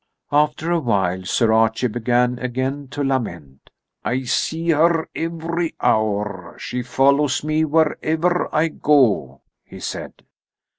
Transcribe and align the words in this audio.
After 0.31 0.71
a 0.71 0.79
while 0.79 1.25
Sir 1.25 1.53
Archie 1.53 1.85
began 1.85 2.39
again 2.39 2.87
to 2.87 3.03
lament. 3.03 3.69
"I 4.03 4.23
see 4.23 4.69
her 4.69 5.07
every 5.15 5.75
hour. 5.79 6.57
She 6.59 6.81
follows 6.81 7.43
me 7.43 7.65
wherever 7.65 8.49
I 8.51 8.69
go," 8.69 9.41
he 9.63 9.79
said. 9.79 10.23